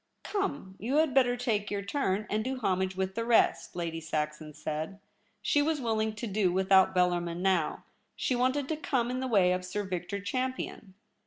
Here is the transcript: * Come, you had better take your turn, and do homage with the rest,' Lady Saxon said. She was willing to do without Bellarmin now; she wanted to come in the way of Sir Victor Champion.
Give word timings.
* 0.17 0.23
Come, 0.23 0.77
you 0.79 0.95
had 0.95 1.13
better 1.13 1.37
take 1.37 1.69
your 1.69 1.83
turn, 1.83 2.25
and 2.27 2.43
do 2.43 2.57
homage 2.57 2.95
with 2.95 3.13
the 3.13 3.23
rest,' 3.23 3.75
Lady 3.75 4.01
Saxon 4.01 4.51
said. 4.51 4.99
She 5.43 5.61
was 5.61 5.79
willing 5.79 6.15
to 6.15 6.25
do 6.25 6.51
without 6.51 6.95
Bellarmin 6.95 7.41
now; 7.43 7.83
she 8.15 8.35
wanted 8.35 8.67
to 8.69 8.77
come 8.77 9.11
in 9.11 9.19
the 9.19 9.27
way 9.27 9.51
of 9.51 9.63
Sir 9.63 9.83
Victor 9.83 10.19
Champion. 10.19 10.95